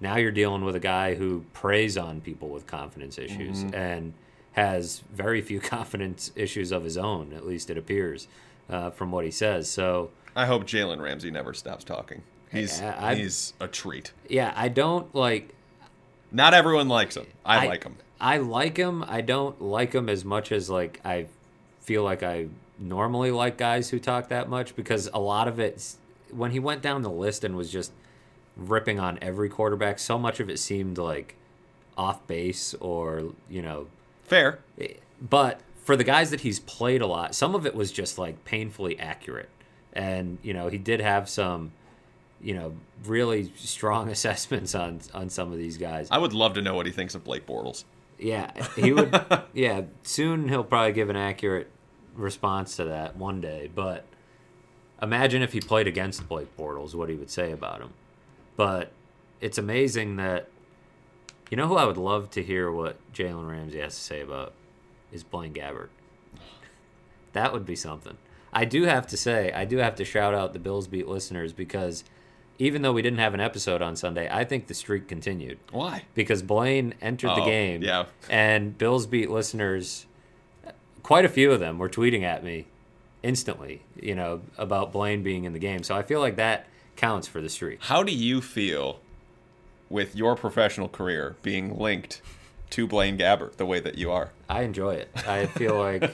[0.00, 3.74] now you're dealing with a guy who preys on people with confidence issues mm-hmm.
[3.74, 4.12] and
[4.52, 8.28] has very few confidence issues of his own at least it appears
[8.70, 9.68] uh, from what he says.
[9.68, 12.22] So i hope jalen ramsey never stops talking.
[12.50, 14.12] He's I, he's a treat.
[14.28, 15.54] Yeah i don't like
[16.32, 17.26] not everyone likes him.
[17.44, 17.96] I, I like him.
[18.20, 19.04] I like him.
[19.06, 21.26] I don't like him as much as like i
[21.84, 25.94] feel like i normally like guys who talk that much because a lot of it,
[26.30, 27.92] when he went down the list and was just
[28.56, 31.36] ripping on every quarterback, so much of it seemed like
[31.96, 33.86] off base or, you know.
[34.24, 34.58] Fair.
[34.80, 38.18] Eh, but for the guys that he's played a lot, some of it was just
[38.18, 39.48] like painfully accurate.
[39.92, 41.72] And, you know, he did have some
[42.42, 42.74] you know,
[43.06, 46.08] really strong assessments on on some of these guys.
[46.10, 47.84] I would love to know what he thinks of Blake Bortles.
[48.18, 49.18] Yeah, he would.
[49.54, 51.70] yeah, soon he'll probably give an accurate
[52.14, 53.70] response to that one day.
[53.74, 54.04] But
[55.00, 57.92] imagine if he played against Blake Bortles, what he would say about him.
[58.56, 58.92] But
[59.40, 60.48] it's amazing that
[61.50, 64.54] you know who I would love to hear what Jalen Ramsey has to say about
[65.12, 65.88] is Blaine Gabbert.
[67.32, 68.16] That would be something.
[68.52, 71.52] I do have to say, I do have to shout out the Bills Beat listeners
[71.52, 72.04] because
[72.58, 75.58] even though we didn't have an episode on Sunday, I think the streak continued.
[75.72, 76.04] Why?
[76.14, 77.82] Because Blaine entered oh, the game.
[77.82, 78.06] Yeah.
[78.30, 80.06] And Bills Beat listeners
[81.04, 82.66] quite a few of them were tweeting at me
[83.22, 85.84] instantly, you know, about Blaine being in the game.
[85.84, 87.82] So I feel like that counts for the streak.
[87.84, 88.98] How do you feel
[89.88, 92.20] with your professional career being linked
[92.70, 94.30] to Blaine Gabbert the way that you are?
[94.48, 95.10] I enjoy it.
[95.28, 96.12] I feel like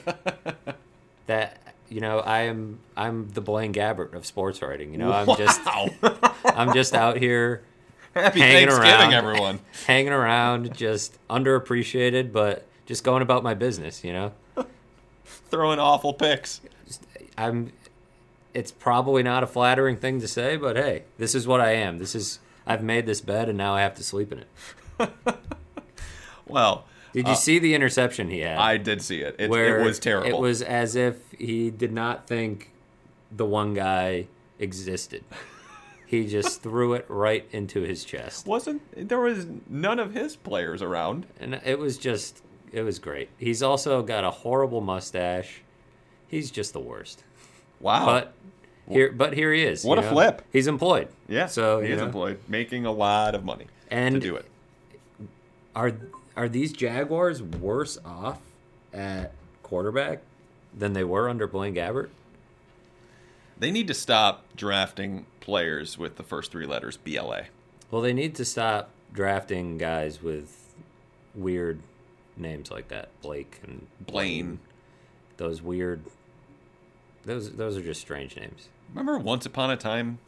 [1.26, 1.56] that
[1.88, 4.92] you know, I am I'm the Blaine Gabbert of sports writing.
[4.92, 5.36] You know, I'm wow.
[5.36, 5.60] just
[6.44, 7.64] I'm just out here
[8.14, 9.60] Happy hanging Thanksgiving, around, everyone.
[9.86, 14.32] Hanging around, just underappreciated, but just going about my business, you know?
[15.50, 16.60] Throwing awful picks.
[17.36, 17.72] I'm.
[18.52, 21.98] It's probably not a flattering thing to say, but hey, this is what I am.
[21.98, 25.10] This is I've made this bed, and now I have to sleep in it.
[26.46, 28.58] well, did you uh, see the interception he had?
[28.58, 29.36] I did see it.
[29.38, 30.28] It, it was terrible.
[30.28, 32.72] It was as if he did not think
[33.30, 34.26] the one guy
[34.58, 35.24] existed.
[36.06, 38.46] he just threw it right into his chest.
[38.46, 41.26] Wasn't there was none of his players around?
[41.38, 43.28] And it was just it was great.
[43.38, 45.62] He's also got a horrible mustache.
[46.28, 47.24] He's just the worst.
[47.80, 48.06] Wow.
[48.06, 48.32] But
[48.88, 49.84] here, but here he is.
[49.84, 50.10] What a know?
[50.10, 50.42] flip!
[50.52, 51.08] He's employed.
[51.28, 51.46] Yeah.
[51.46, 54.46] So he's employed, making a lot of money and to do it.
[55.74, 55.92] Are
[56.36, 58.40] are these Jaguars worse off
[58.92, 60.20] at quarterback
[60.76, 62.08] than they were under Blaine Gabbert?
[63.58, 67.44] They need to stop drafting players with the first three letters BLA.
[67.90, 70.74] Well, they need to stop drafting guys with
[71.34, 71.80] weird
[72.40, 74.58] names like that, Blake and Blaine.
[75.36, 76.02] Those weird.
[77.24, 78.68] Those those are just strange names.
[78.90, 80.18] Remember once upon a time,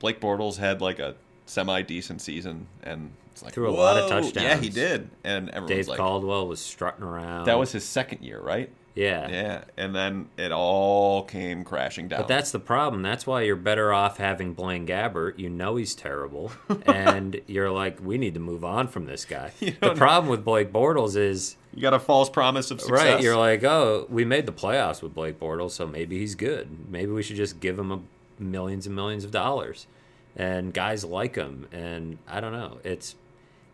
[0.00, 1.14] Blake Bortles had like a
[1.46, 4.44] semi decent season and it's like Threw a lot of touchdowns.
[4.44, 5.10] Yeah, he did.
[5.24, 7.46] And everyone's Dave like Caldwell was strutting around.
[7.46, 8.70] that was his second year, right?
[8.94, 9.28] Yeah.
[9.28, 9.64] Yeah.
[9.76, 12.20] And then it all came crashing down.
[12.20, 13.02] But that's the problem.
[13.02, 15.38] That's why you're better off having Blaine Gabbert.
[15.38, 16.52] You know he's terrible,
[16.86, 19.52] and you're like, we need to move on from this guy.
[19.80, 23.14] The problem with Blake Bortles is you got a false promise of success.
[23.14, 23.22] right.
[23.22, 26.90] You're like, oh, we made the playoffs with Blake Bortles, so maybe he's good.
[26.90, 28.00] Maybe we should just give him a
[28.38, 29.86] millions and millions of dollars,
[30.36, 31.66] and guys like him.
[31.72, 32.78] And I don't know.
[32.84, 33.14] It's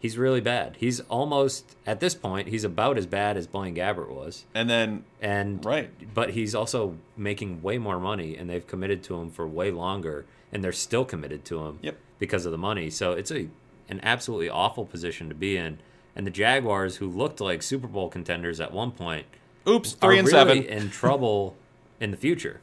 [0.07, 0.77] he's really bad.
[0.79, 2.49] He's almost at this point.
[2.49, 4.45] He's about as bad as Blaine Gabbert was.
[4.55, 5.91] and then and Right.
[6.15, 10.25] but he's also making way more money and they've committed to him for way longer
[10.53, 11.97] and they're still committed to him Yep.
[12.19, 13.49] because of the money so it's a
[13.89, 15.79] an absolutely awful position to be in
[16.15, 19.27] and the jaguars who looked like super bowl contenders at one point
[19.69, 20.65] oops, are three and really seven.
[20.65, 21.57] in trouble
[22.01, 22.61] in the future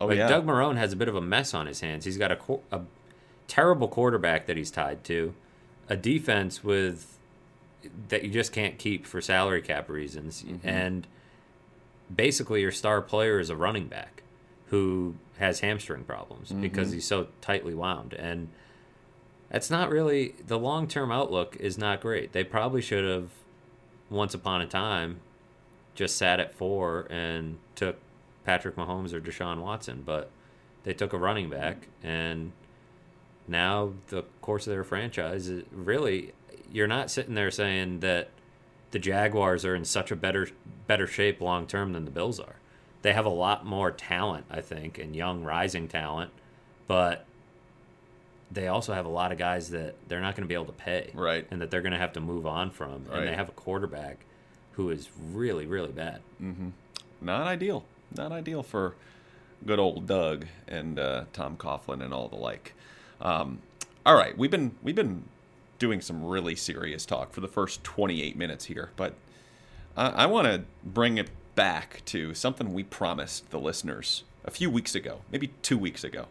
[0.00, 0.28] oh like yeah.
[0.28, 2.38] doug marrone has a bit of a mess on his hands he's got a,
[2.72, 2.80] a
[3.48, 5.34] terrible quarterback that he's tied to
[5.88, 7.16] a defense with
[8.08, 10.68] that you just can't keep for salary cap reasons Mm-hmm.
[10.68, 11.06] and
[12.14, 14.22] basically your star player is a running back
[14.68, 16.62] who has hamstring problems Mm-hmm.
[16.62, 18.48] because he's so tightly wound and
[19.50, 23.30] that's not really the long-term outlook is not great they probably should have
[24.10, 25.20] once upon a time
[25.94, 27.96] just sat at four and took
[28.44, 30.30] Patrick Mahomes or Deshaun Watson but
[30.84, 32.52] they took a running back and
[33.48, 36.32] now the course of their franchise is really
[36.70, 38.30] you're not sitting there saying that
[38.90, 40.48] the Jaguars are in such a better
[40.86, 42.56] better shape long term than the Bills are.
[43.02, 46.32] They have a lot more talent, I think, and young rising talent,
[46.88, 47.24] but
[48.50, 50.72] they also have a lot of guys that they're not going to be able to
[50.72, 51.46] pay, Right.
[51.50, 54.18] And that they're going to have to move on from, and they have a quarterback
[54.72, 56.20] who is really, really bad.
[57.20, 57.84] Not ideal.
[58.16, 58.94] Not ideal for
[59.64, 62.74] good old Doug and uh, Tom Coughlin and all the like.
[63.20, 63.60] Um,
[64.04, 65.24] all right, we've been we've been
[65.78, 69.14] doing some really serious talk for the first 28 minutes here, but
[69.96, 74.70] I, I want to bring it back to something we promised the listeners a few
[74.70, 76.26] weeks ago, maybe two weeks ago.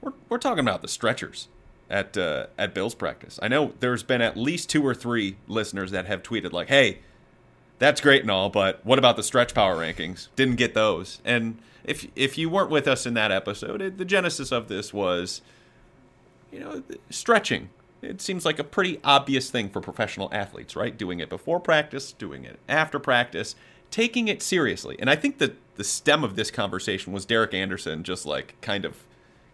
[0.00, 1.48] We're, we're talking about the stretchers
[1.90, 3.38] at uh, at Bills practice.
[3.42, 7.00] I know there's been at least two or three listeners that have tweeted like, "Hey,
[7.84, 10.28] that's great and all, but what about the stretch power rankings?
[10.36, 14.04] Didn't get those." And if if you weren't with us in that episode, it, the
[14.04, 15.42] genesis of this was,
[16.50, 17.68] you know, stretching.
[18.00, 20.96] It seems like a pretty obvious thing for professional athletes, right?
[20.96, 23.54] Doing it before practice, doing it after practice,
[23.90, 24.96] taking it seriously.
[24.98, 28.84] And I think that the stem of this conversation was Derek Anderson just like kind
[28.84, 28.96] of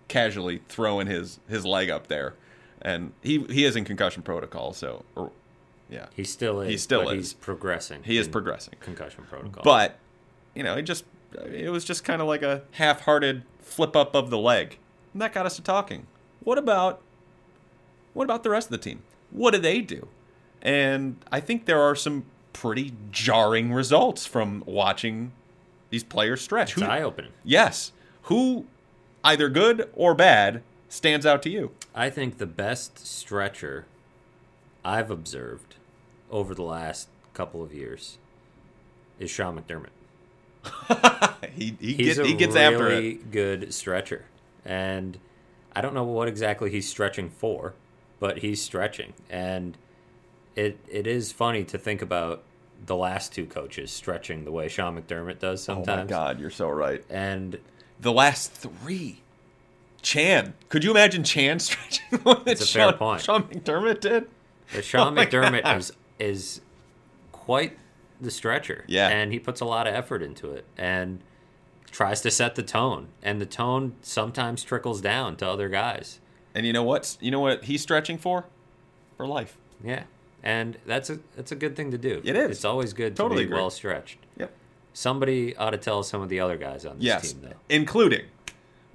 [0.08, 2.34] casually throwing his his leg up there.
[2.82, 5.32] And he he is in concussion protocol, so or,
[5.90, 6.06] yeah.
[6.14, 6.68] He still is.
[6.68, 7.16] He still is.
[7.16, 8.02] He's progressing.
[8.04, 8.74] He is progressing.
[8.80, 9.62] concussion protocol.
[9.64, 9.98] But
[10.54, 11.04] you know, it just
[11.46, 14.78] it was just kind of like a half-hearted flip up of the leg,
[15.12, 16.06] and that got us to talking.
[16.42, 17.00] What about
[18.14, 19.02] what about the rest of the team?
[19.30, 20.08] What do they do?
[20.62, 25.32] And I think there are some pretty jarring results from watching
[25.90, 26.72] these players stretch.
[26.76, 27.32] it's eye opening.
[27.44, 28.66] yes, who
[29.24, 31.70] either good or bad stands out to you?
[31.94, 33.86] I think the best stretcher
[34.84, 35.69] I've observed
[36.30, 38.18] over the last couple of years
[39.18, 39.88] is Sean McDermott.
[41.54, 43.30] he he, He's get, a he gets really after it.
[43.30, 44.26] good stretcher,
[44.64, 45.18] and
[45.74, 47.74] I don't know what exactly he's stretching for,
[48.18, 49.76] but he's stretching, and
[50.56, 52.42] it it is funny to think about
[52.84, 56.00] the last two coaches stretching the way Sean McDermott does sometimes.
[56.00, 56.08] Oh my.
[56.08, 57.04] God, you're so right.
[57.10, 57.58] And
[58.00, 59.20] The last three.
[60.02, 60.54] Chan.
[60.70, 63.18] Could you imagine Chan stretching the way that It's a fair Sean.
[63.18, 64.28] Sean McDermott did?
[64.74, 65.76] But Sean Oh McDermott God.
[65.78, 66.60] is is
[67.32, 67.78] quite
[68.20, 68.84] the stretcher.
[68.86, 69.08] Yeah.
[69.08, 71.20] And he puts a lot of effort into it and
[71.90, 73.08] tries to set the tone.
[73.22, 76.20] And the tone sometimes trickles down to other guys.
[76.54, 77.16] And you know what?
[77.20, 78.44] You know what he's stretching for?
[79.16, 79.56] For life.
[79.82, 80.04] Yeah.
[80.42, 82.20] And that's a that's a good thing to do.
[82.24, 82.50] It is.
[82.50, 83.56] It's always good to Totally be agree.
[83.58, 84.18] well stretched.
[84.38, 84.50] Yep.
[84.92, 87.32] Somebody ought to tell some of the other guys on this Yes.
[87.32, 87.56] team though.
[87.68, 88.24] Including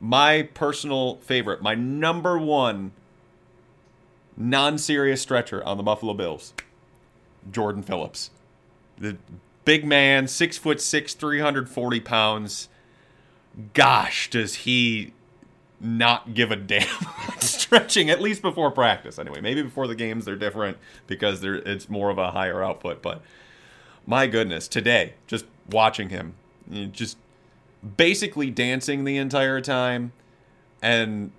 [0.02, 2.92] my personal favorite, my number one
[4.38, 6.54] non-serious stretcher on the Buffalo Bills,
[7.52, 8.32] Jordan Phillips.
[8.98, 9.18] The
[9.66, 12.70] big man, six foot six, 340 pounds.
[13.74, 15.14] Gosh, does he
[15.80, 16.88] not give a damn
[17.40, 19.42] stretching at least before practice anyway.
[19.42, 20.78] Maybe before the games they're different
[21.08, 23.22] because they're it's more of a higher output, but
[24.06, 26.36] my goodness, today just watching him
[26.92, 27.18] just
[27.98, 30.12] basically dancing the entire time
[30.82, 31.32] and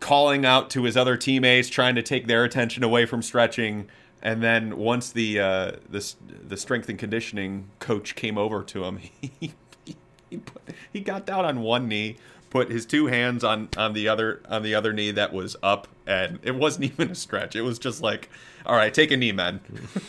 [0.00, 3.88] calling out to his other teammates trying to take their attention away from stretching
[4.22, 6.14] and then once the uh, the
[6.46, 9.54] the strength and conditioning coach came over to him, he
[10.30, 12.16] he, put, he got down on one knee,
[12.50, 15.88] put his two hands on on the other on the other knee that was up,
[16.06, 17.54] and it wasn't even a stretch.
[17.56, 18.30] It was just like,
[18.64, 19.60] all right, take a knee, man.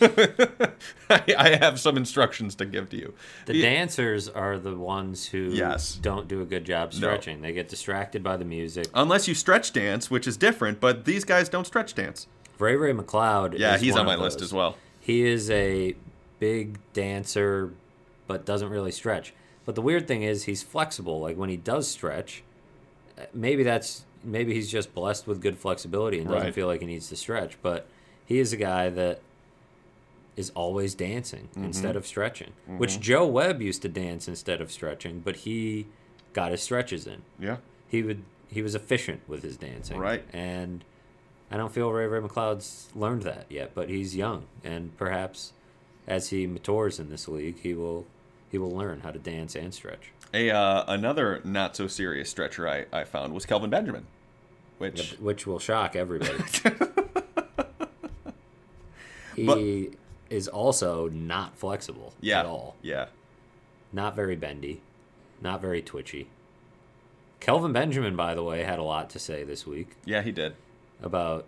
[1.10, 3.14] I, I have some instructions to give to you.
[3.46, 5.94] The He- dancers are the ones who Yes.
[6.00, 7.42] don't do a good job stretching.
[7.42, 8.86] They get distracted by the music.
[8.94, 12.26] unless you stretch dance, which is different, but these guys don't stretch dance.
[12.58, 13.58] Ray Ray McCloud.
[13.58, 14.76] Yeah, is he's on my list as well.
[15.00, 15.94] He is a
[16.40, 17.72] big dancer,
[18.26, 19.34] but doesn't really stretch.
[19.64, 21.20] But the weird thing is, he's flexible.
[21.20, 22.42] Like when he does stretch,
[23.32, 26.54] maybe that's maybe he's just blessed with good flexibility and doesn't Right.
[26.54, 27.56] feel like he needs to stretch.
[27.62, 27.86] But
[28.24, 29.20] he is a guy that
[30.36, 31.64] is always dancing Mm-hmm.
[31.64, 32.52] instead of stretching.
[32.66, 35.86] Which Joe Webb used to dance instead of stretching, but he
[36.32, 37.22] got his stretches in.
[37.38, 37.58] Yeah.
[37.88, 39.98] He would he was efficient with his dancing.
[39.98, 40.24] Right.
[40.32, 40.84] And
[41.54, 45.52] I don't feel Ray Ray McCloud's learned that yet, but he's young and perhaps
[46.04, 48.06] as he matures in this league, he will
[48.50, 50.10] he will learn how to dance and stretch.
[50.32, 54.06] A uh, another not so serious stretcher I, I found was Kelvin Benjamin,
[54.78, 56.42] which which will shock everybody.
[59.36, 59.58] he But-
[60.30, 62.74] is also not flexible yeah at all.
[62.82, 63.06] yeah
[63.92, 64.80] Not very bendy,
[65.40, 66.26] not very twitchy.
[67.38, 70.54] Kelvin Benjamin, by the way, had a lot to say this week yeah he did
[71.04, 71.46] about.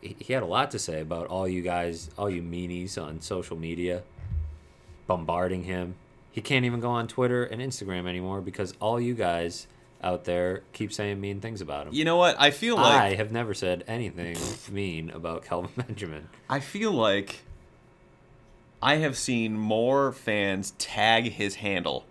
[0.00, 3.56] He had a lot to say about all you guys, all you meanies on social
[3.56, 4.02] media,
[5.06, 5.94] bombarding him.
[6.30, 9.66] He can't even go on Twitter and Instagram anymore because all you guys
[10.02, 11.94] out there keep saying mean things about him.
[11.94, 12.36] You know what?
[12.38, 14.36] I feel like I have never said anything
[14.70, 16.28] mean about Kelvin Benjamin.
[16.48, 17.42] I feel like
[18.82, 22.04] I have seen more fans tag his handle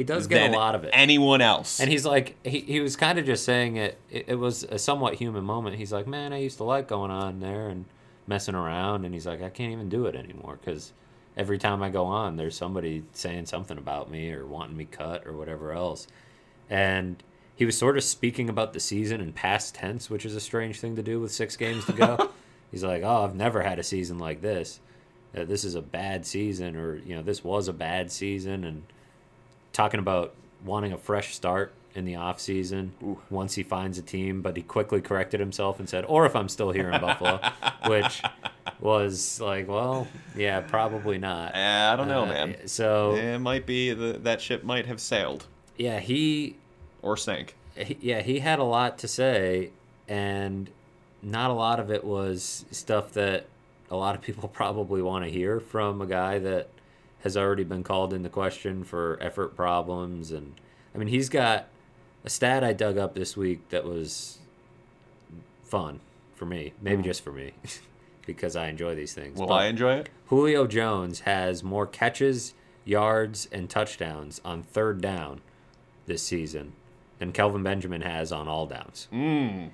[0.00, 0.90] He does get a lot of it.
[0.94, 1.78] anyone else.
[1.78, 4.24] And he's like, he, he was kind of just saying it, it.
[4.28, 5.76] It was a somewhat human moment.
[5.76, 7.84] He's like, man, I used to like going on there and
[8.26, 9.04] messing around.
[9.04, 10.94] And he's like, I can't even do it anymore because
[11.36, 15.26] every time I go on, there's somebody saying something about me or wanting me cut
[15.26, 16.06] or whatever else.
[16.70, 17.22] And
[17.54, 20.80] he was sort of speaking about the season in past tense, which is a strange
[20.80, 22.30] thing to do with six games to go.
[22.70, 24.80] he's like, oh, I've never had a season like this.
[25.36, 28.84] Uh, this is a bad season, or you know, this was a bad season, and
[29.72, 32.92] talking about wanting a fresh start in the off season
[33.30, 36.48] once he finds a team, but he quickly corrected himself and said, "Or if I'm
[36.48, 37.40] still here in Buffalo,"
[37.86, 38.22] which
[38.80, 40.06] was like, well,
[40.36, 41.54] yeah, probably not.
[41.54, 42.56] I don't know, Uh, man.
[42.68, 46.56] So It might be the, that ship might have sailed yeah, he,
[47.02, 47.56] or sank.
[47.76, 49.70] he, yeah, he had a lot to say,
[50.08, 50.70] and
[51.22, 53.46] not a lot of it was stuff that
[53.90, 56.68] a lot of people probably want to hear from a guy that
[57.20, 60.54] has already been called into question for effort problems and
[60.94, 61.68] I mean he's got
[62.24, 64.38] a stat I dug up this week that was
[65.64, 66.00] fun
[66.34, 67.52] for me, maybe just for me
[68.26, 69.38] because I enjoy these things.
[69.38, 70.08] But I enjoy it?
[70.26, 72.54] Julio Jones has more catches,
[72.84, 75.40] yards, and touchdowns on third down
[76.06, 76.72] this season
[77.18, 79.08] than Kelvin Benjamin has on all downs.
[79.12, 79.70] Mm.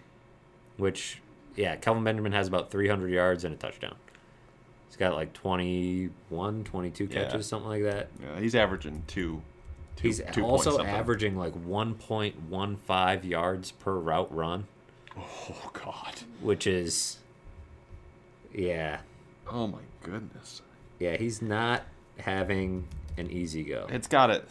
[0.77, 1.23] Which,
[1.55, 3.95] yeah, Kelvin Benjamin has about 300 yards and a touchdown.
[4.97, 7.25] He's got like 21, 22 Yeah.
[7.25, 8.09] catches, something like that.
[8.19, 9.43] Yeah, he's averaging two.
[9.97, 14.67] two He's two also averaging like 1.15 yards per route run,
[15.15, 16.15] Oh God.
[16.41, 17.19] which is,
[18.55, 19.01] yeah,
[19.47, 20.63] Oh my goodness.
[20.99, 21.83] yeah, he's not
[22.19, 23.87] having an easy go.
[23.91, 24.49] It's got it.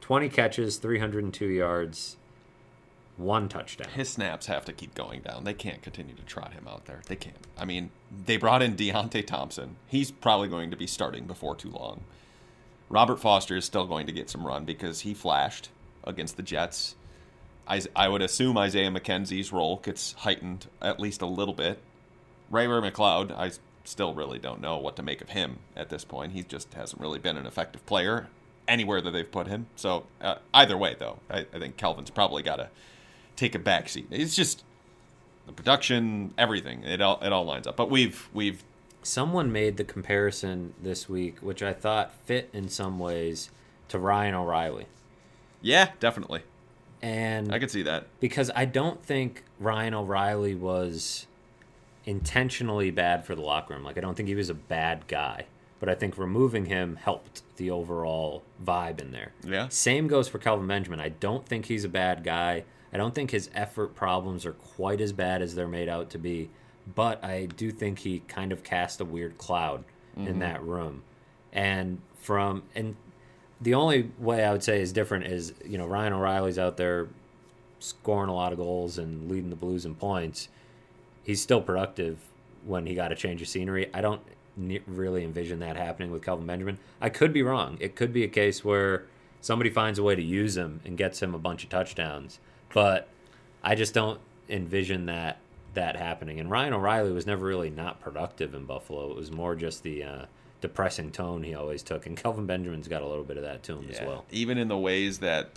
[0.00, 2.16] 20 catches, 302 yards,
[3.20, 3.88] one touchdown.
[3.94, 5.44] His snaps have to keep going down.
[5.44, 7.02] They can't continue to trot him out there.
[7.06, 7.36] They can't.
[7.58, 7.90] I mean,
[8.26, 9.76] they brought in Deonte Thompson.
[9.86, 12.02] He's probably going to be starting before too long.
[12.88, 15.68] Robert Foster is still going to get some run because he flashed
[16.04, 16.96] against the Jets.
[17.68, 21.78] I, I would assume Isaiah McKenzie's role gets heightened at least a little bit.
[22.50, 23.52] Ray Ray McCloud, I
[23.84, 26.32] still really don't know what to make of him at this point.
[26.32, 28.28] He just hasn't really been an effective player
[28.66, 29.66] anywhere that they've put him.
[29.76, 32.70] So uh, either way, though, I, I think Kelvin's probably got to
[33.36, 34.06] take a backseat.
[34.10, 34.64] It's just
[35.46, 36.84] the production, everything.
[36.84, 37.76] It all it all lines up.
[37.76, 38.62] But we've we've
[39.02, 43.50] Someone made the comparison this week, which I thought fit in some ways
[43.88, 44.86] to Ryan O'Reilly.
[45.62, 46.42] yeah, definitely.
[47.02, 48.08] And I could see that.
[48.20, 51.26] because I don't think Ryan O'Reilly was
[52.04, 53.84] intentionally bad for the locker room.
[53.84, 55.46] Like I don't think he was a bad guy,
[55.78, 59.32] but I think removing him helped the overall vibe in there.
[59.46, 59.68] Yeah.
[59.68, 61.00] Same goes for Kelvin Benjamin.
[61.00, 62.64] I don't think he's a bad guy.
[62.92, 66.18] I don't think his effort problems are quite as bad as they're made out to
[66.18, 66.50] be,
[66.94, 69.84] but I do think he kind of cast a weird cloud
[70.16, 70.28] mm-hmm.
[70.28, 71.02] in that room.
[71.52, 72.96] And from and
[73.60, 77.08] the only way I would say is different is, you know, Ryan O'Reilly's out there
[77.78, 80.48] scoring a lot of goals and leading the Blues in points.
[81.22, 82.18] He's still productive
[82.64, 83.92] when he got a change of scenery.
[83.94, 84.22] I don't
[84.86, 86.78] really envision that happening with Kelvin Benjamin.
[87.00, 87.76] I could be wrong.
[87.80, 89.04] It could be a case where
[89.40, 92.38] somebody finds a way to use him and gets him a bunch of touchdowns,
[92.72, 93.08] but
[93.62, 95.38] I just don't envision that
[95.74, 96.40] that happening.
[96.40, 99.10] And Ryan O'Reilly was never really not productive in Buffalo.
[99.10, 100.24] It was more just the uh,
[100.60, 103.78] depressing tone he always took, and Kelvin Benjamin's got a little bit of that to
[103.78, 103.96] him yeah.
[103.96, 104.24] as well.
[104.30, 105.50] Even in the ways that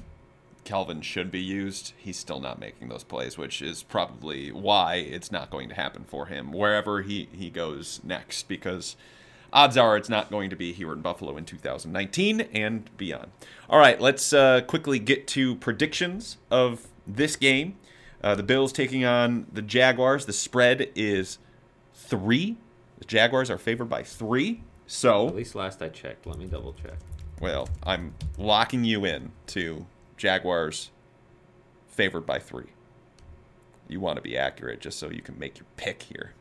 [0.64, 5.32] Kelvin should be used, he's still not making those plays, which is probably why it's
[5.32, 8.95] not going to happen for him wherever he, he goes next, because
[9.51, 13.32] odds are it's not going to be here in Buffalo in 2019 and beyond.
[13.70, 17.78] All right, let's uh, quickly get to predictions of this game.
[18.24, 20.26] Uh, the Bills taking on the Jaguars.
[20.26, 21.39] The spread is
[21.93, 22.58] three.
[22.99, 24.64] The Jaguars are favored by three.
[24.88, 26.26] So at least last I checked.
[26.26, 26.97] Let me double check.
[27.39, 29.86] Well, I'm locking you in to
[30.18, 30.91] Jaguars
[31.88, 32.70] favored by three.
[33.88, 36.34] You want to be accurate just so you can make your pick here.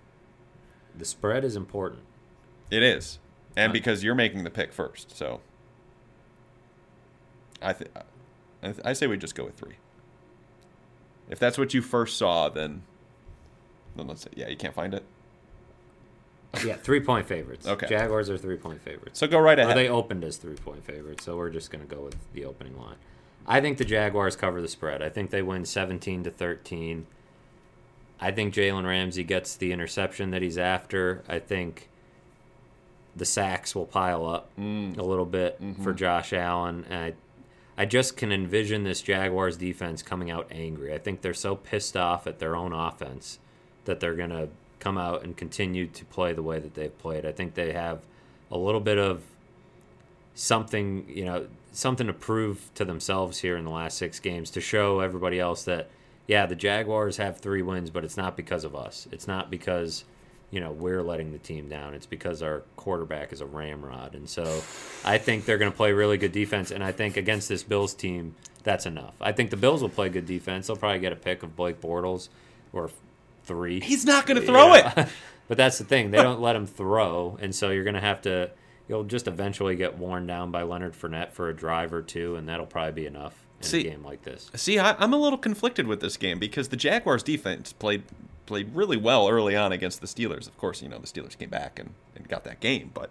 [0.96, 2.02] The spread is important.
[2.70, 3.18] It is,
[3.56, 5.40] and because you're making the pick first, so
[7.60, 7.90] I think
[8.84, 9.76] I say we just go with three.
[11.33, 12.83] If that's what you first saw, then
[13.97, 15.03] then let's say yeah, you can't find it.
[16.62, 17.66] Yeah, three point favorites.
[17.66, 17.89] Okay.
[17.89, 19.18] Jaguars are three point favorites.
[19.18, 19.72] So go right ahead.
[19.72, 22.45] Or they opened as three point favorites, so we're just going to go with the
[22.45, 22.97] opening line.
[23.47, 25.03] I think the Jaguars cover the spread.
[25.03, 27.07] I think they win 17 to 13.
[28.20, 31.24] I think Jalen Ramsey gets the interception that he's after.
[31.28, 31.89] I think
[33.16, 34.97] the sacks will pile up mm.
[34.99, 35.83] a little bit mm-hmm.
[35.83, 36.85] for Josh Allen.
[36.89, 37.14] And I,
[37.76, 40.92] I just can envision this Jaguars defense coming out angry.
[40.92, 43.38] I think they're so pissed off at their own offense
[43.84, 44.48] that they're going to
[44.78, 47.24] come out and continue to play the way that they've played.
[47.24, 48.00] I think they have
[48.50, 49.22] a little bit of
[50.34, 54.60] something, you know, something to prove to themselves here in the last six games to
[54.60, 55.88] show everybody else that,
[56.26, 59.08] yeah, the Jaguars have three wins, but it's not because of us.
[59.10, 60.04] It's not because,
[60.53, 61.94] you know, we're letting the team down.
[61.94, 64.14] It's because our quarterback is a ramrod.
[64.14, 64.62] And so
[65.05, 66.70] I think they're going to play really good defense.
[66.70, 69.14] And I think against this Bills team, that's enough.
[69.20, 70.66] I think the Bills will play good defense.
[70.66, 72.28] They'll probably get a pick of Blake Bortles
[72.72, 72.90] or
[73.44, 73.80] three.
[73.80, 74.84] He's not going to throw it.
[75.48, 76.11] but that's the thing.
[76.11, 77.38] They don't let him throw.
[77.40, 78.50] And so you're going to have to
[78.88, 82.46] you'll just eventually get worn down by Leonard Fournette for a drive or two, and
[82.46, 84.50] that'll probably be enough in see, a game like this.
[84.55, 88.03] See, I, am a little conflicted with this game because the Jaguars' defense played
[88.47, 90.47] played really well early on against the Steelers.
[90.47, 93.11] Of course, you know the Steelers came back and, and got that game, but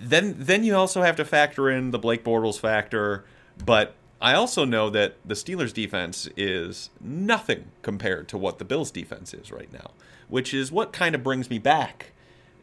[0.00, 3.24] then then you also have to factor in the Blake Bortles factor.
[3.64, 8.90] But I also know that the Steelers' defense is nothing compared to what the Bills'
[8.90, 9.90] defense is right now,
[10.28, 12.12] which is what kind of brings me back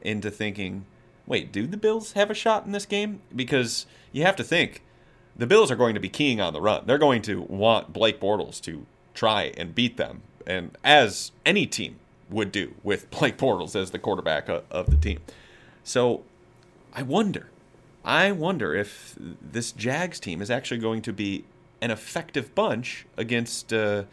[0.01, 0.85] into thinking,
[1.27, 3.21] wait, do the Bills have a shot in this game?
[3.35, 4.83] Because you have to think
[5.35, 6.83] the Bills are going to be keying on the run.
[6.85, 8.85] They're going to want Blake Bortles to
[9.19, 11.99] try and beat them, and as any team
[12.29, 15.19] would do with Blake Bortles as the quarterback of the team.
[15.83, 16.23] So
[16.93, 17.49] I wonder,
[18.05, 21.43] I wonder if this Jags team is actually going to be
[21.81, 24.03] an effective bunch against uh,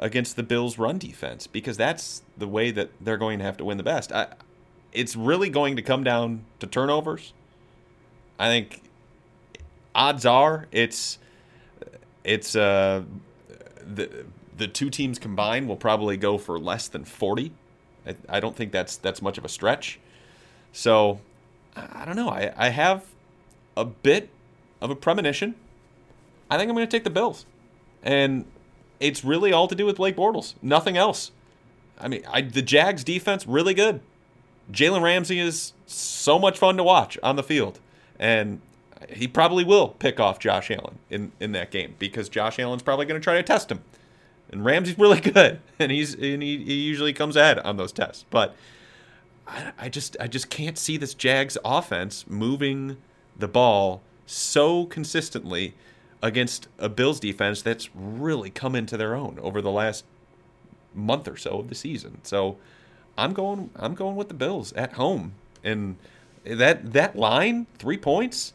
[0.00, 3.64] against the Bills' run defense because that's the way that they're going to have to
[3.64, 4.10] win the best.
[4.10, 4.34] I
[4.92, 7.32] it's really going to come down to turnovers.
[8.40, 8.82] I think
[9.94, 11.18] odds are it's
[12.24, 13.02] it's uh
[13.94, 14.26] the
[14.56, 17.52] the two teams combined will probably go for less than 40.
[18.06, 19.98] I, I don't think that's that's much of a stretch.
[20.72, 21.20] So
[21.76, 22.28] I don't know.
[22.28, 23.04] I, I have
[23.76, 24.30] a bit
[24.80, 25.54] of a premonition.
[26.50, 27.46] I think I'm going to take the Bills.
[28.02, 28.44] And
[29.00, 30.54] it's really all to do with Blake Bortles.
[30.60, 31.30] Nothing else.
[31.98, 34.00] I mean, I, the Jags defense really good.
[34.70, 37.80] Jalen Ramsey is so much fun to watch on the field,
[38.18, 38.60] and
[39.10, 43.06] he probably will pick off Josh Allen in, in that game because Josh Allen's probably
[43.06, 43.80] going to try to test him.
[44.50, 48.24] And Ramsey's really good, and he's and he, he usually comes ahead on those tests.
[48.30, 48.54] But
[49.46, 52.98] I, I just I just can't see this Jags offense moving
[53.36, 55.74] the ball so consistently
[56.22, 60.04] against a Bills defense that's really come into their own over the last
[60.94, 62.20] month or so of the season.
[62.22, 62.58] So
[63.16, 65.34] I'm going I'm going with the Bills at home.
[65.64, 65.96] And
[66.44, 68.52] that that line, 3 points,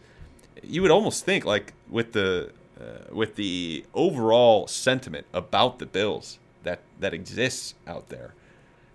[0.63, 6.39] you would almost think like with the uh, with the overall sentiment about the Bills
[6.63, 8.33] that that exists out there.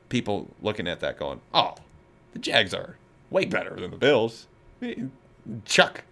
[0.09, 1.75] People looking at that going, "Oh,
[2.33, 2.97] the Jags are
[3.31, 4.47] way better than the Bills."
[5.65, 6.05] Chuck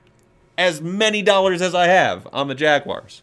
[0.56, 3.22] as many dollars as I have on the Jaguars.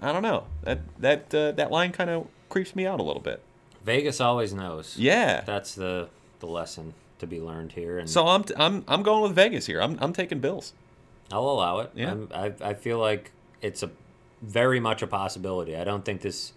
[0.00, 0.44] I don't know.
[0.62, 3.42] That that uh, that line kind of creeps me out a little bit.
[3.84, 4.96] Vegas always knows.
[4.98, 5.42] Yeah.
[5.42, 6.08] That's the
[6.40, 7.98] the lesson to be learned here.
[7.98, 9.80] And So I'm I'm I'm going with Vegas here.
[9.80, 10.72] I'm I'm taking Bills.
[11.32, 11.90] I'll allow it.
[11.94, 12.10] Yeah.
[12.12, 13.90] I'm, I I feel like it's a
[14.42, 15.76] very much a possibility.
[15.76, 16.52] I don't think this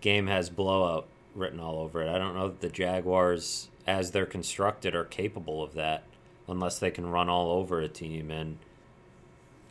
[0.00, 2.08] game has blowout written all over it.
[2.08, 6.04] I don't know that the Jaguars, as they're constructed, are capable of that
[6.48, 8.30] unless they can run all over a team.
[8.30, 8.58] And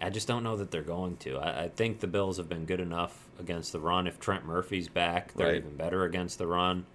[0.02, 1.38] I just don't know that they're going to.
[1.38, 4.08] I, I think the Bills have been good enough against the run.
[4.08, 5.56] If Trent Murphy's back, they're Right.
[5.58, 6.86] even better against the run.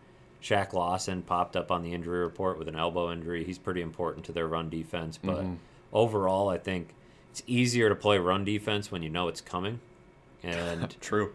[0.43, 3.45] Shaq Lawson popped up on the injury report with an elbow injury.
[3.45, 5.19] He's pretty important to their run defense.
[5.23, 5.55] But mm-hmm.
[5.93, 6.95] overall, I think
[7.31, 9.81] it's easier to play run defense when you know it's coming.
[10.43, 11.33] And True.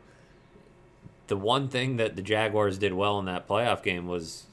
[1.28, 4.46] the one thing that the Jaguars did well in that playoff game was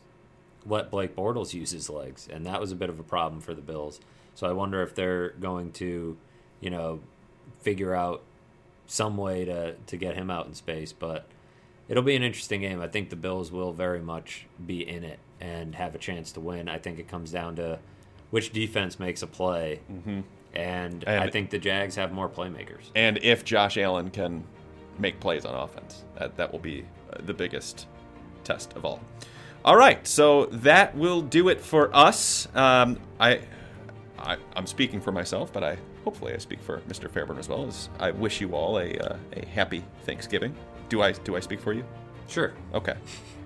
[0.65, 3.55] let Blake Bortles use his legs, and that was a bit of a problem for
[3.55, 4.01] the Bills.
[4.35, 6.17] So I wonder if they're going to,
[6.61, 7.01] you know,
[7.61, 8.23] figure out
[8.87, 10.93] some way to to get him out in space.
[10.93, 11.27] But
[11.89, 12.81] it'll be an interesting game.
[12.81, 16.41] I think the Bills will very much be in it and have a chance to
[16.41, 16.69] win.
[16.69, 17.79] I think it comes down to
[18.31, 20.21] which defense makes a play, mm-hmm.
[20.55, 22.91] And, And- I think the Jags have more playmakers.
[22.95, 24.45] And if Josh Allen can
[24.99, 27.87] make plays on offense, that that will be uh, the biggest
[28.45, 29.01] test of all.
[29.65, 32.49] All right, so that will do it for us.
[32.55, 33.41] Um, I,
[34.19, 37.09] I, I'm speaking for myself, but I hopefully I speak for Mr.
[37.09, 37.67] Fairburn as well.
[37.67, 40.55] As I wish you all a uh, a happy Thanksgiving.
[40.89, 41.85] Do I do I speak for you?
[42.29, 42.95] Sure, Okay,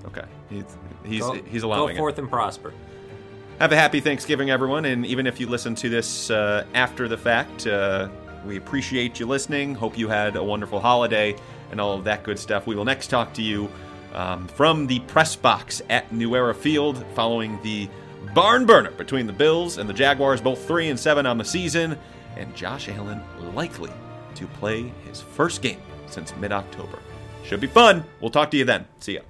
[0.06, 0.24] okay.
[0.48, 0.64] He's
[1.04, 1.96] he's go, he's allowing go it.
[1.98, 2.72] forth and prosper.
[3.58, 4.84] Have a happy Thanksgiving, everyone.
[4.84, 8.10] And even if you listen to this uh, after the fact, uh,
[8.44, 9.74] we appreciate you listening.
[9.74, 11.34] Hope you had a wonderful holiday
[11.70, 12.66] and all of that good stuff.
[12.66, 13.70] We will next talk to you
[14.12, 17.88] um, from the press box at New Era Field following the
[18.34, 21.98] barn burner between the Bills and the Jaguars, both 3 and 7 on the season,
[22.36, 23.22] and Josh Allen
[23.54, 23.90] likely
[24.34, 26.98] to play his first game since mid October.
[27.42, 28.04] Should be fun.
[28.20, 28.84] We'll talk to you then.
[29.00, 29.20] See ya.